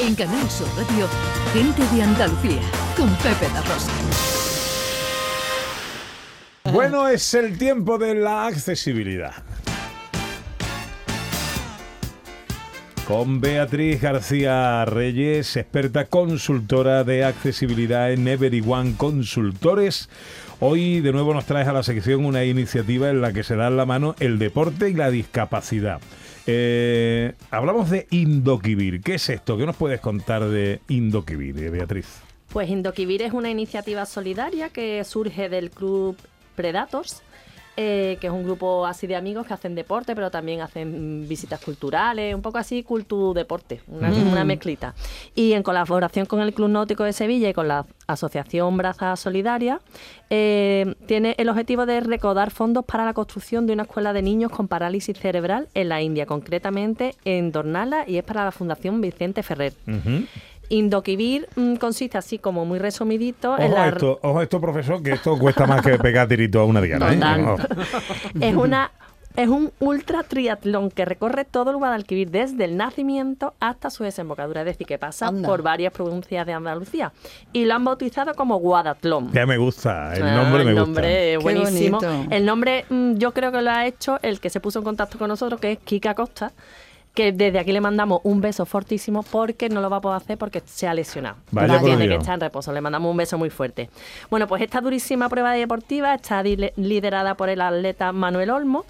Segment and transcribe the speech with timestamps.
[0.00, 1.08] En Canal Sur Radio,
[1.52, 2.60] Gente de Andalucía,
[2.96, 3.90] con Pepe La Rosa.
[6.72, 9.32] Bueno, es el tiempo de la accesibilidad.
[13.08, 20.08] Con Beatriz García Reyes, experta consultora de accesibilidad en Everyone Consultores.
[20.60, 23.76] Hoy de nuevo nos traes a la sección una iniciativa en la que se dan
[23.76, 26.00] la mano el deporte y la discapacidad.
[26.50, 29.02] Eh, hablamos de Indoquivir.
[29.02, 29.58] ¿Qué es esto?
[29.58, 32.22] ¿Qué nos puedes contar de Indoquivir, eh, Beatriz?
[32.48, 36.16] Pues Indoquivir es una iniciativa solidaria que surge del club
[36.56, 37.22] Predators,
[37.80, 41.60] eh, que es un grupo así de amigos que hacen deporte, pero también hacen visitas
[41.60, 44.32] culturales, un poco así cultu deporte, una, Mm.
[44.32, 44.94] una mezclita.
[45.36, 49.80] Y en colaboración con el Club Náutico de Sevilla y con la Asociación Braza Solidaria,
[50.28, 54.50] eh, tiene el objetivo de recaudar fondos para la construcción de una escuela de niños
[54.50, 59.44] con parálisis cerebral en la India, concretamente en Dornala, y es para la Fundación Vicente
[59.44, 59.72] Ferrer.
[60.70, 64.60] Indoquivir mm, consiste así como muy resumidito en Ojo la a esto, ojo a esto,
[64.60, 67.10] profesor, que esto cuesta más que pegar tirito a una diana.
[67.14, 67.58] No ¿eh?
[68.40, 68.90] es una
[69.36, 74.62] es un ultra triatlón que recorre todo el Guadalquivir desde el nacimiento hasta su desembocadura,
[74.62, 75.46] es decir, que pasa Anda.
[75.48, 77.12] por varias provincias de Andalucía
[77.52, 79.30] y lo han bautizado como Guadatlón.
[79.32, 80.86] Ya me gusta, el Ah, nombre me el gusta.
[80.86, 82.00] nombre Qué buenísimo.
[82.30, 85.18] El nombre mm, yo creo que lo ha hecho el que se puso en contacto
[85.18, 86.50] con nosotros, que es Kika Costa,
[87.14, 90.38] que desde aquí le mandamos un beso fortísimo porque no lo va a poder hacer
[90.38, 91.36] porque se ha lesionado.
[91.50, 92.72] Vaya tiene que estar en reposo.
[92.72, 93.90] Le mandamos un beso muy fuerte.
[94.30, 98.84] Bueno, pues esta durísima prueba deportiva está liderada por el atleta Manuel Olmo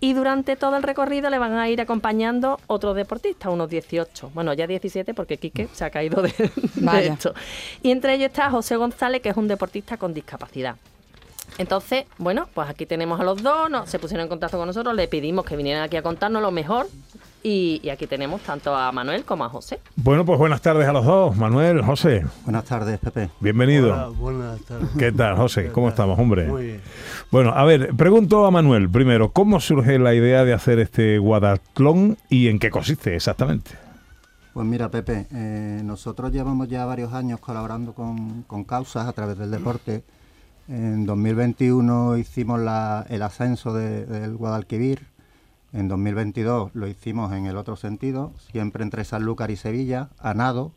[0.00, 4.30] y durante todo el recorrido le van a ir acompañando otros deportistas, unos 18.
[4.34, 6.32] Bueno, ya 17 porque Quique se ha caído de,
[7.02, 7.34] esto.
[7.82, 10.76] Y entre ellos está José González, que es un deportista con discapacidad.
[11.58, 14.94] Entonces, bueno, pues aquí tenemos a los dos, no, se pusieron en contacto con nosotros,
[14.94, 16.86] le pedimos que vinieran aquí a contarnos lo mejor
[17.42, 19.80] y, y aquí tenemos tanto a Manuel como a José.
[19.96, 21.36] Bueno, pues buenas tardes a los dos.
[21.36, 23.30] Manuel, José, Buenas tardes, Pepe.
[23.40, 23.92] bienvenido.
[23.94, 24.88] Hola, buenas tardes.
[24.98, 25.64] ¿Qué tal, José?
[25.64, 25.92] ¿Qué ¿Cómo tal?
[25.94, 26.46] estamos, hombre?
[26.46, 26.80] Muy bien.
[27.30, 32.18] Bueno, a ver, pregunto a Manuel primero, ¿cómo surge la idea de hacer este Guadatlón
[32.28, 33.70] y en qué consiste exactamente?
[34.52, 39.38] Pues mira, Pepe, eh, nosotros llevamos ya varios años colaborando con, con causas a través
[39.38, 40.02] del deporte.
[40.68, 45.06] En 2021 hicimos la- el ascenso de- del Guadalquivir.
[45.72, 50.72] En 2022 lo hicimos en el otro sentido, siempre entre Sanlúcar y Sevilla, a nado.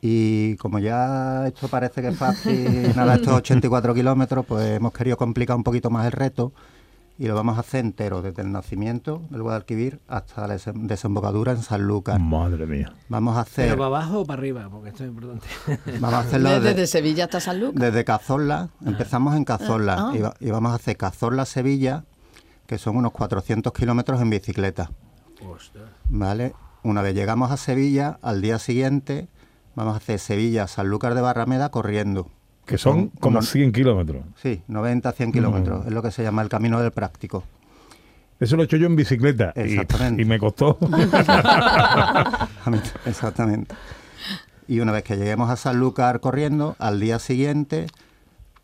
[0.00, 5.16] Y como ya esto parece que es fácil, nada, estos 84 kilómetros, pues hemos querido
[5.16, 6.52] complicar un poquito más el reto
[7.20, 11.50] y lo vamos a hacer entero, desde el nacimiento del Guadalquivir hasta la desem- desembocadura
[11.50, 12.20] en Sanlúcar.
[12.20, 12.92] Madre mía.
[13.08, 14.68] Vamos a ¿Pero hacer, para abajo o para arriba?
[14.70, 15.48] Porque esto es importante.
[16.00, 17.80] vamos a hacerlo Desde, desde, Sevilla hasta San Lucas.
[17.82, 18.68] desde Cazorla.
[18.86, 20.12] Empezamos en Cazorla Ah.
[20.16, 22.04] y, va- y vamos a hacer Cazorla-Sevilla,
[22.68, 24.90] que son unos 400 kilómetros en bicicleta.
[26.10, 26.52] ¿Vale?
[26.82, 29.26] Una vez llegamos a Sevilla, al día siguiente
[29.74, 32.28] vamos a hacer Sevilla-Sanlúcar de Barrameda corriendo.
[32.66, 34.22] Que son como unos- 100 kilómetros.
[34.36, 35.86] Sí, 90-100 kilómetros.
[35.86, 37.42] Es lo que se llama el camino del práctico.
[38.38, 40.20] Eso lo he hecho yo en bicicleta y- Exactamente.
[40.20, 40.76] y, me costó.
[43.06, 43.74] Exactamente.
[44.66, 47.86] Y una vez que lleguemos a Sanlúcar corriendo, al día siguiente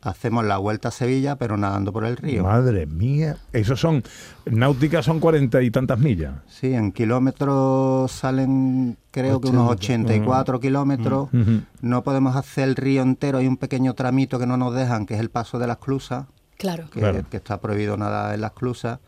[0.04, 2.44] hacemos la vuelta a Sevilla, pero nadando por el río.
[2.44, 3.36] Madre mía.
[3.52, 4.02] Esos son,
[4.46, 6.34] náuticas son cuarenta y tantas millas.
[6.48, 11.28] Sí, en kilómetros salen creo que unos 84 kilómetros.
[11.32, 11.62] Ujú.
[11.80, 15.14] No podemos hacer el río entero, hay un pequeño tramito que no nos dejan, que
[15.14, 16.26] es el paso de las clusas,
[16.58, 16.88] Claro.
[16.90, 17.22] que, Claro.
[17.30, 18.98] que está prohibido nadar en las clusas.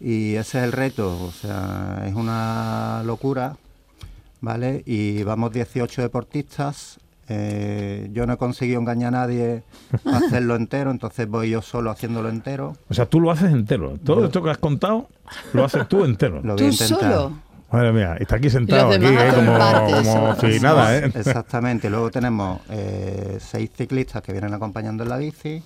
[0.00, 3.56] Y ese es el reto, o sea, es una locura,
[4.40, 4.82] ¿vale?
[4.84, 6.98] Y vamos 18 deportistas.
[7.28, 9.62] Eh, yo no he conseguido engañar a nadie
[10.04, 12.76] a hacerlo entero, entonces voy yo solo haciéndolo entero.
[12.88, 13.98] O sea, tú lo haces entero.
[14.04, 15.08] Todo esto que has contado,
[15.52, 16.40] lo haces tú entero.
[16.42, 17.12] Lo voy ¿Tú intentar.
[17.12, 17.32] solo?
[17.72, 19.32] Madre mía, está aquí sentado, aquí, ¿eh?
[19.34, 21.10] como, si nada, ¿eh?
[21.12, 21.90] Exactamente.
[21.90, 25.60] Luego tenemos eh, seis ciclistas que vienen acompañando en la bici.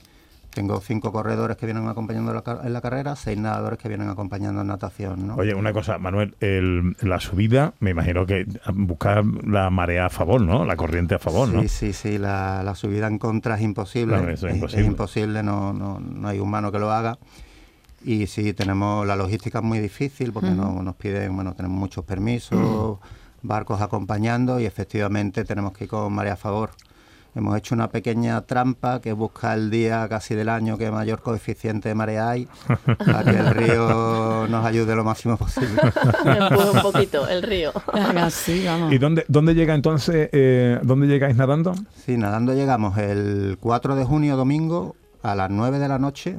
[0.59, 3.87] Tengo cinco corredores que vienen acompañando en la, car- en la carrera, seis nadadores que
[3.87, 5.25] vienen acompañando en natación.
[5.29, 5.37] ¿no?
[5.37, 8.45] Oye, una cosa, Manuel, el- la subida, me imagino que
[8.75, 10.65] buscar la marea a favor, ¿no?
[10.65, 11.63] La corriente a favor, ¿no?
[11.63, 14.17] Sí, sí, sí, la, la subida en contra es imposible.
[14.17, 14.83] Claro, eso es es, imposible.
[14.83, 17.19] es imposible, no, no, no hay humano que lo haga.
[18.05, 22.05] Y sí, tenemos la logística es muy difícil porque no, nos piden, bueno, tenemos muchos
[22.05, 22.99] permisos,
[23.43, 26.71] barcos acompañando y efectivamente tenemos que ir con marea a favor.
[27.35, 31.21] Hemos hecho una pequeña trampa que es buscar el día casi del año que mayor
[31.23, 32.49] coeficiente de marea hay
[32.99, 35.81] para que el río nos ayude lo máximo posible.
[36.25, 37.73] Empuja un poquito el río.
[38.17, 38.93] Así, vamos.
[38.93, 41.75] ¿Y dónde, dónde llega entonces, eh, dónde llegáis nadando?
[41.95, 46.39] Sí, nadando llegamos el 4 de junio, domingo, a las 9 de la noche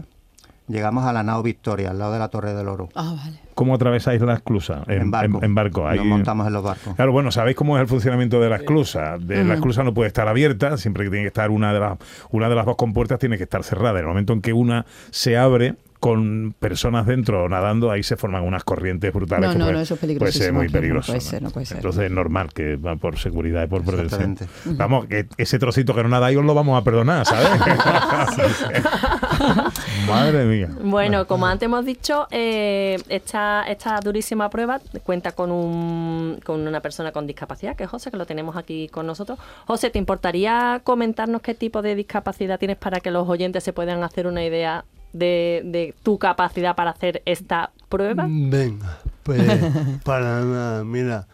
[0.69, 2.89] Llegamos a la nao Victoria, al lado de la Torre del Oro.
[2.95, 3.39] Ah, vale.
[3.55, 4.83] ¿Cómo atravesáis la esclusa?
[4.87, 5.39] En, barco.
[5.43, 5.87] En, barco.
[5.87, 6.95] Ahí- Nos montamos en los barcos.
[6.95, 9.17] Claro, bueno, sabéis cómo es el funcionamiento de la esclusa.
[9.17, 11.97] De, La esclusa no puede estar abierta, siempre que tiene que estar una de las
[12.29, 13.99] una de las dos compuertas tiene que estar cerrada.
[13.99, 18.43] En el momento en que una se abre con personas dentro nadando, ahí se forman
[18.43, 19.49] unas corrientes brutales.
[19.49, 21.11] No, no, puede, no, eso es puede ser muy no peligroso.
[21.11, 21.77] puede ser, no puede ser.
[21.77, 24.31] Entonces es normal que va por seguridad y por protección.
[24.31, 24.77] Exactamente.
[24.81, 27.49] Vamos, que ese trocito que no nadáis os lo vamos a perdonar, ¿sabes?
[30.07, 30.69] Madre mía.
[30.81, 36.79] Bueno, como antes hemos dicho, eh, esta, esta durísima prueba cuenta con, un, con una
[36.81, 39.39] persona con discapacidad, que es José, que lo tenemos aquí con nosotros.
[39.67, 44.03] José, ¿te importaría comentarnos qué tipo de discapacidad tienes para que los oyentes se puedan
[44.03, 48.25] hacer una idea de, de tu capacidad para hacer esta prueba?
[48.27, 49.41] Venga, pues
[50.03, 51.27] para nada, mira.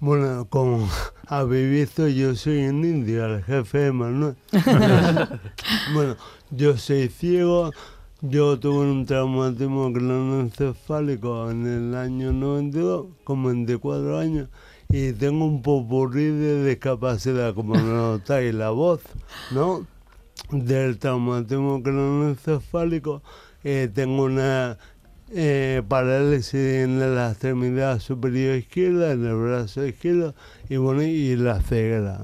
[0.00, 0.88] Bueno, como
[1.26, 4.36] habéis visto, yo soy un indio, el jefe de Manuel.
[5.92, 6.16] bueno,
[6.52, 7.72] yo soy ciego,
[8.20, 14.48] yo tuve un traumatismo craneoencefálico en el año 92, con 24 años,
[14.88, 19.00] y tengo un popurrí de discapacidad, como notáis, la voz,
[19.50, 19.84] ¿no?
[20.52, 23.20] Del traumatismo craneoencefálico,
[23.64, 24.78] eh, tengo una
[25.30, 30.34] eh, parálisis en la extremidad superior izquierda, en el brazo izquierdo,
[30.68, 32.20] y bueno, y la ceguera.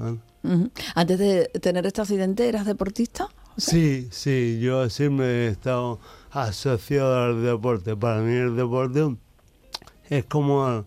[0.95, 3.29] Antes de tener este accidente, ¿eras deportista?
[3.57, 7.97] Sí, sí, yo siempre he estado asociado al deporte.
[7.97, 9.17] Para mí el deporte
[10.11, 10.85] es como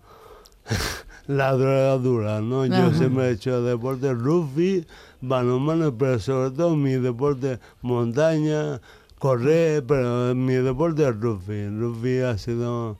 [1.28, 2.66] la droga dura, ¿no?
[2.66, 2.94] Yo Ajá.
[2.94, 4.86] siempre he hecho deporte, rugby,
[5.22, 8.81] balonmano, pero sobre todo mi deporte montaña,
[9.19, 11.69] correr, pero mi deporte es rugby.
[11.69, 12.98] Rugby ha sido,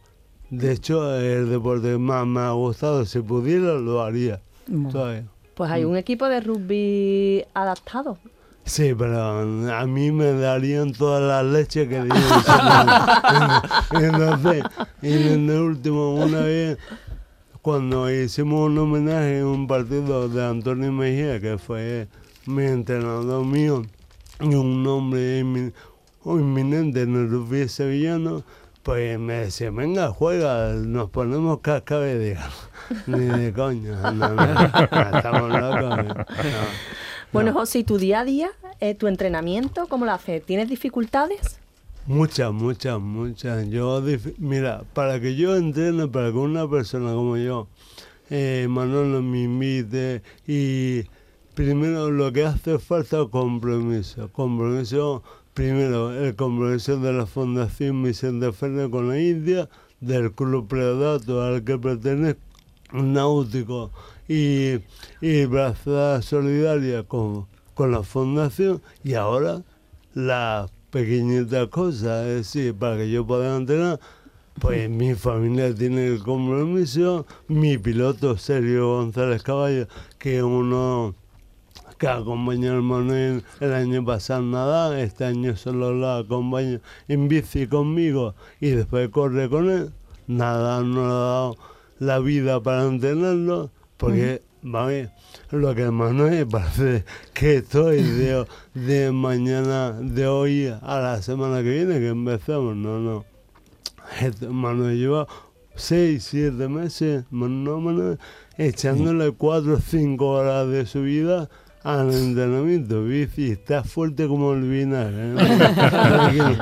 [0.50, 3.06] de hecho, el deporte que más me ha gustado.
[3.06, 4.42] Si pudiera, lo haría.
[4.68, 5.30] Bueno.
[5.56, 8.18] Pues hay un equipo de rugby adaptado.
[8.64, 9.40] Sí, pero
[9.72, 12.12] a mí me darían todas las leches que dieron.
[13.92, 14.64] Entonces,
[15.02, 16.78] y en el último, una vez,
[17.62, 22.10] cuando hicimos un homenaje en un partido de Antonio Mejía, que fue
[22.46, 23.84] mi entrenador mío,
[24.42, 25.44] y un hombre
[26.36, 28.44] inminente en el rugby sevillano,
[28.84, 32.42] pues me decía, venga, juega, nos ponemos cascabel, digo,
[33.08, 36.06] ni de coña, no, no, no, estamos locos.
[36.06, 36.26] no.
[37.34, 37.60] Bueno, No.
[37.60, 40.44] José, ¿y tu día a día, eh, tu entrenamiento, cómo lo haces?
[40.46, 41.60] ¿Tienes dificultades?
[42.06, 43.68] Muchas, muchas, muchas.
[43.68, 44.02] Yo,
[44.38, 47.68] mira, para que yo entrene, para que una persona como yo,
[48.30, 51.04] eh, Manolo me invite y
[51.54, 54.30] primero lo que hace falta es compromiso.
[54.32, 55.22] Compromiso,
[55.58, 59.68] primero, el compromiso de la Fundación Vicente Fernández con la India,
[60.00, 62.40] del Club Predato al que pertenezco,
[62.94, 63.90] náutico
[64.28, 64.76] y,
[65.20, 68.84] y brazada solidaria con, con la fundación.
[69.04, 69.64] Y ahora
[70.14, 74.00] la pequeñita cosa, es decir, para que yo pueda entrenar,
[74.60, 79.88] pues mi familia tiene el compromiso, mi piloto Sergio González Caballo,
[80.20, 81.16] que es uno
[81.98, 83.44] que acompañó al Manuel.
[83.60, 89.50] El año pasado nada, este año solo lo acompaña en bici conmigo y después corre
[89.50, 89.92] con él,
[90.28, 91.58] nada no ha dado
[92.00, 95.10] la vida para entrenarlo, porque, vamos,
[95.52, 101.70] lo que Manuel parece que estoy de, de mañana, de hoy a la semana que
[101.70, 103.26] viene que empezamos, no, no.
[104.22, 105.28] Este, Manuel lleva
[105.76, 108.20] seis, siete meses, no, Manuel,
[108.58, 111.50] echándole cuatro o cinco horas de su vida
[111.84, 115.28] al entrenamiento, bici, está fuerte como el vinagre.
[115.28, 115.40] ¿no?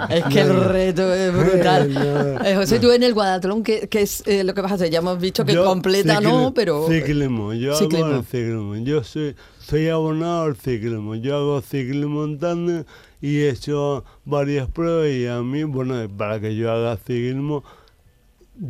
[0.09, 2.39] Es que el reto es brutal.
[2.45, 4.91] Eh, José, tú en el Guadatlón, ¿qué, qué es eh, lo que vas a hacer?
[4.91, 6.87] Ya hemos visto que Yo completa no, pero...
[6.87, 8.05] Ciclismo, yo Ciclismo.
[8.05, 8.75] hago el ciclismo.
[8.77, 11.15] Yo soy, soy abonado al ciclismo.
[11.15, 12.83] Yo hago ciclismo en tándem
[13.21, 17.63] y he hecho varias pruebas y a mí, bueno, para que yo haga ciclismo,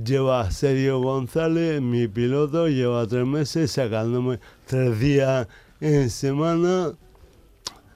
[0.05, 5.47] lleva Sergio González, mi piloto, lleva tres meses sacándome tres días
[5.81, 6.91] en semana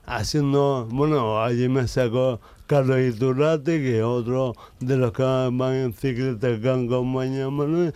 [0.06, 5.94] haciendo, bueno, allí me sacó Carlos Iturrate, que es otro de los que van en
[5.94, 7.94] cicleta que acompaña a Manuel,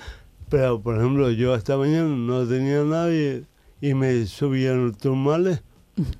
[0.49, 3.43] pero por ejemplo yo esta mañana no tenía nadie
[3.81, 5.61] y me subieron turmales.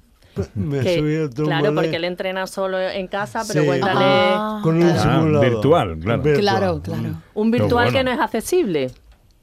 [0.55, 1.59] Me Que- subieron turmales.
[1.61, 3.67] claro, porque él entrena solo en casa, pero Sí.
[3.67, 5.49] cuéntale Ah, con un Ah, simulador.
[5.49, 6.23] virtual, claro.
[6.23, 7.09] Claro, claro.
[7.35, 7.91] un virtual bueno.
[7.91, 8.91] que no es accesible.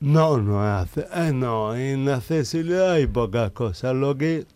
[0.00, 3.95] No, no es ace- eh, no, en accesibilidad hay pocas cosas.
[3.95, 4.47] Lo que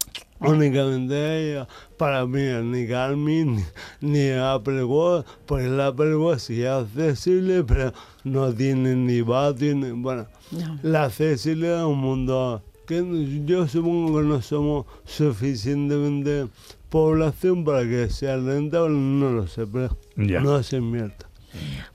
[0.40, 1.64] únicamente
[1.98, 3.62] para mí ni Garmin ni,
[4.00, 7.92] ni Apple Watch, pues el Apple Watch sí es accesible, pero
[8.24, 10.78] no tiene ni vatio, ni, bueno, No.
[10.82, 16.46] la accesibilidad es un mundo que yo supongo que no somos suficientemente
[16.88, 20.40] población para que sea rentable, no lo sé, pero Ya.
[20.40, 21.26] no se invierta.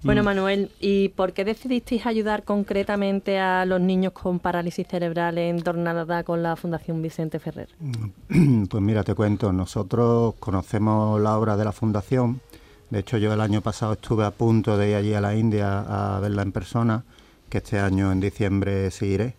[0.02, 5.62] Bueno, Manuel, ¿y por qué decidisteis ayudar concretamente a los niños con parálisis cerebral en
[5.62, 7.70] Tornada con la Fundación Vicente Ferrer?
[8.70, 12.42] Pues mira, te cuento, nosotros conocemos la obra de la Fundación.
[12.90, 16.16] De hecho, yo el año pasado estuve a punto de ir allí a la India
[16.16, 17.04] a verla en persona,
[17.50, 19.36] que este año en diciembre sí iré,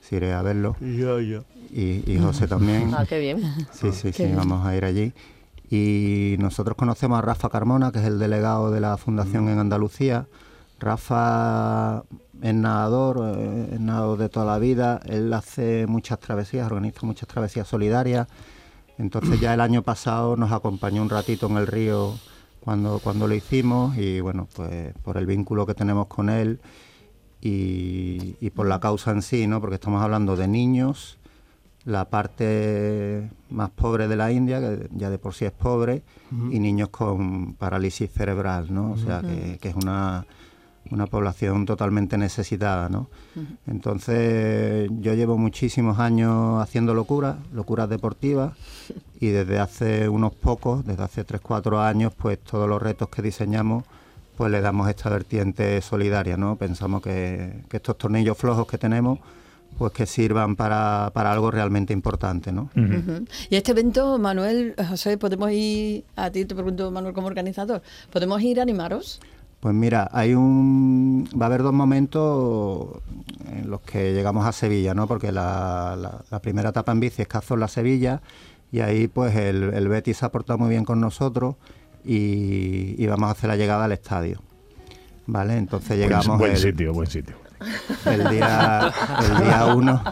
[0.00, 0.76] sí iré a verlo.
[0.80, 1.44] Y yo, yo.
[1.72, 2.92] Y, y José también.
[2.94, 3.42] Ah, qué bien.
[3.72, 4.36] Sí, sí, sí, bien.
[4.36, 5.12] vamos a ir allí.
[5.74, 10.26] Y nosotros conocemos a Rafa Carmona, que es el delegado de la Fundación en Andalucía.
[10.78, 12.04] Rafa
[12.42, 15.00] es nadador, eh, es nadador de toda la vida.
[15.06, 18.28] Él hace muchas travesías, organiza muchas travesías solidarias.
[18.98, 22.18] Entonces ya el año pasado nos acompañó un ratito en el río
[22.60, 26.60] cuando, cuando lo hicimos y bueno, pues por el vínculo que tenemos con él
[27.40, 29.58] y, y por la causa en sí, ¿no?
[29.62, 31.16] Porque estamos hablando de niños,
[31.84, 36.02] la parte más pobre de la India, que ya de por sí es pobre,
[36.50, 38.92] y niños con parálisis cerebral, ¿no?
[38.92, 40.24] O sea, que, que es una,
[40.90, 43.08] una población totalmente necesitada, ¿no?
[43.66, 48.52] Entonces, yo llevo muchísimos años haciendo locuras, locuras deportivas,
[49.20, 53.84] y desde hace unos pocos, desde hace 3-4 años, pues todos los retos que diseñamos,
[54.36, 56.56] pues le damos esta vertiente solidaria, ¿no?
[56.56, 59.18] Pensamos que, que estos tornillos flojos que tenemos,
[59.78, 62.70] pues que sirvan para, para algo realmente importante, ¿no?
[63.50, 68.40] Y este evento, Manuel, José, podemos ir, a ti te pregunto, Manuel, como organizador, ¿podemos
[68.42, 69.20] ir a animaros?
[69.60, 73.00] Pues mira, hay un va a haber dos momentos
[73.50, 75.06] en los que llegamos a Sevilla, ¿no?
[75.06, 78.20] Porque la, la- la primera etapa en bici es Cazorla Sevilla
[78.72, 81.54] y ahí pues el, el Betis se ha portado muy bien con nosotros
[82.04, 84.40] y, y vamos a hacer la llegada al estadio.
[85.26, 85.56] ¿Vale?
[85.56, 87.36] Entonces llegamos buen, buen el, sitio, buen sitio.
[88.06, 90.02] El día el día uno.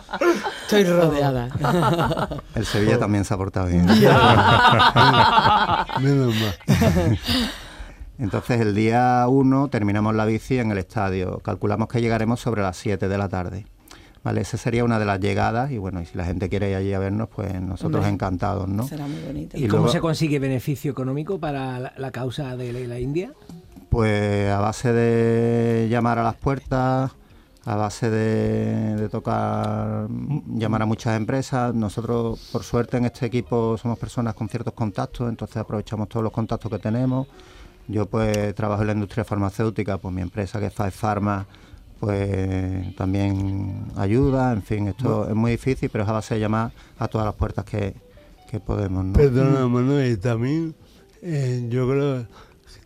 [0.62, 1.48] Estoy rodeada.
[2.54, 3.86] El Sevilla también se ha portado bien.
[6.00, 7.18] Menos mal.
[8.18, 11.38] Entonces el día 1 terminamos la bici en el estadio.
[11.38, 13.64] Calculamos que llegaremos sobre las 7 de la tarde.
[14.22, 16.76] Vale, esa sería una de las llegadas y bueno, y si la gente quiere ir
[16.76, 18.86] allí a vernos, pues nosotros Hombre, encantados, ¿no?
[18.86, 19.56] Será muy bonito.
[19.56, 22.98] Y ¿Y cómo luego- se consigue beneficio económico para la, la causa de la, la
[23.00, 23.32] India?
[23.88, 27.12] Pues a base de llamar a las puertas,
[27.64, 30.08] a base de, de tocar,
[30.54, 31.74] llamar a muchas empresas.
[31.74, 36.32] Nosotros, por suerte, en este equipo somos personas con ciertos contactos, entonces aprovechamos todos los
[36.32, 37.26] contactos que tenemos.
[37.88, 41.46] Yo pues trabajo en la industria farmacéutica, pues mi empresa que es Five Pharma,
[41.98, 44.52] pues también ayuda.
[44.52, 47.34] En fin, esto es muy difícil, pero es a base de llamar a todas las
[47.34, 47.94] puertas que,
[48.50, 49.04] que podemos.
[49.04, 49.12] ¿no?
[49.12, 50.74] Perdona, Manuel, y también
[51.20, 52.26] eh, yo creo que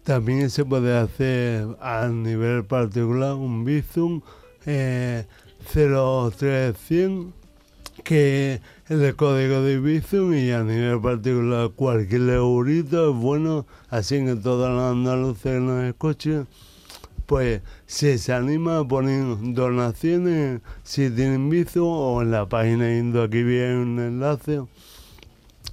[0.02, 4.20] también se puede hacer a nivel particular un Bizum
[4.66, 5.24] eh,
[5.72, 7.32] 0300
[8.02, 14.24] que es el código de Bizum y a nivel particular cualquier eurito es bueno, así
[14.24, 16.46] que todas las andaluces que nos escuchen
[17.26, 23.22] pues si se anima a poner donaciones si tienen Bizum o en la página Indo
[23.22, 24.62] aquí viene un enlace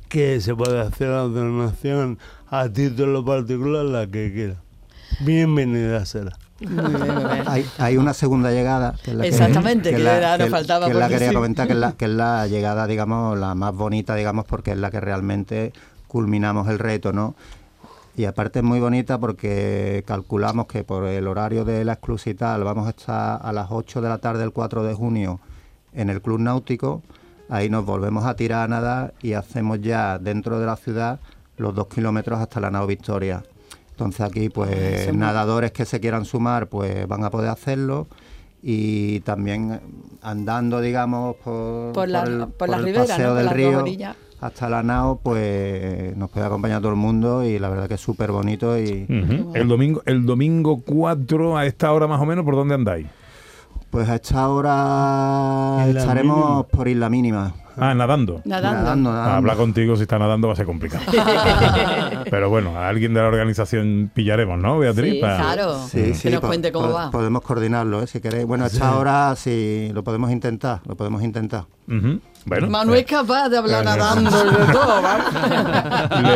[0.08, 2.20] que se puede hacer la donación
[2.50, 4.62] a título particular la que quiera.
[5.22, 6.38] Bienvenida será.
[6.62, 7.44] Muy bien, muy bien.
[7.48, 8.96] Hay, hay una segunda llegada.
[9.04, 11.36] Que es la que- Exactamente, que la- nos que- faltaba que la quería sí.
[11.36, 14.78] comentar, que es, la, que es la llegada, digamos, la más bonita, digamos, porque es
[14.78, 15.74] la que realmente
[16.08, 17.36] culminamos el reto, ¿no?
[18.18, 22.86] Y aparte es muy bonita porque calculamos que por el horario de la exclusital vamos
[22.86, 25.40] a estar a las 8 de la tarde el 4 de junio
[25.94, 27.02] en el Club Náutico.
[27.50, 31.20] Ahí nos volvemos a tirar a nadar y hacemos ya dentro de la ciudad
[31.58, 33.44] los dos kilómetros hasta la nao Victoria.
[34.06, 38.08] Entonces aquí pues nadadores que se quieran sumar pues van a poder hacerlo
[38.64, 39.80] y también eh,
[40.22, 43.84] andando digamos por, Por la- el, por la el ribera, paseo del río
[44.40, 48.02] hasta la nao pues nos puede acompañar todo el mundo y la verdad que es
[48.02, 49.06] súper bonito y.
[49.54, 53.08] El domingo el domingo 4 a esta hora más o menos, ¿por dónde andáis?
[53.92, 56.64] pues a esta hora estaremos mínima.
[56.64, 57.54] por Isla Mínima.
[57.78, 58.42] Ah, nadando.
[58.46, 58.80] Nadando.
[58.82, 59.36] Nadando, nadando.
[59.38, 61.04] Hablar contigo si está nadando va a ser complicado.
[62.30, 65.14] Pero bueno, a alguien de la organización pillaremos, ¿no, Beatriz?
[65.14, 67.12] Sí, Para- Claro, Sí, sí, que nos cuente cómo po- va.
[67.12, 68.08] Podemos coordinarlo, ¿eh?
[68.08, 68.46] si queréis.
[68.46, 71.66] Bueno, a esta hora sí lo podemos intentar, lo podemos intentar.
[72.46, 74.00] Bueno, Manuel es eh, capaz de hablar Claro.
[74.00, 75.24] nadando y de todo, ¿vale?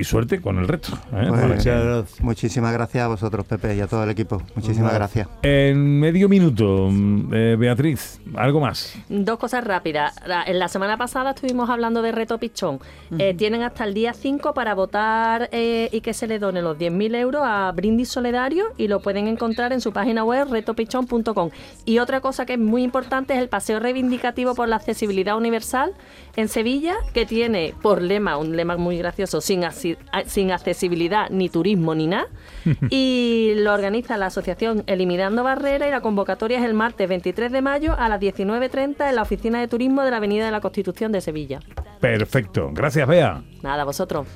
[0.00, 0.88] y suerte con el reto.
[1.12, 1.26] ¿eh?
[1.28, 2.20] Pues, Muchas gracias.
[2.20, 4.42] Muchísimas gracias a vosotros, Pepe, y a todo el equipo.
[4.54, 5.28] Muchísimas gracias.
[5.42, 6.88] En medio minuto,
[7.32, 8.94] eh, Beatriz, algo más.
[9.08, 10.14] Dos cosas rápidas.
[10.26, 12.80] La- En la semana pasada estuvimos hablando de Reto Pichón.
[13.18, 16.78] Eh, tienen hasta el día 5 para votar eh, y que se le donen los
[16.78, 21.50] 10.000 euros a Brindis Solidario y lo pueden encontrar en su página web retopichón.com.
[21.84, 25.92] Y otra cosa que es muy importante es el paseo reivindicativo por la accesibilidad universal
[26.36, 29.89] en Sevilla, que tiene por lema, un lema muy gracioso, sin, asi- a-
[30.26, 32.26] sin accesibilidad ni turismo ni nada.
[32.90, 37.62] y lo organiza la asociación Eliminando Barreras y la convocatoria es el martes 23 de
[37.62, 41.12] mayo a las 19.30 en la oficina de turismo de la Avenida de la Constitución
[41.12, 41.60] de Sevilla.
[42.00, 42.70] Perfecto.
[42.72, 43.42] Gracias, Bea.
[43.62, 44.26] Nada, vosotros.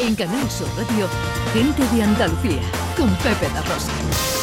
[0.00, 1.08] En Canal Sur Radio,
[1.52, 2.62] gente de Andalucía,
[2.96, 4.37] con Pepe da Rosa.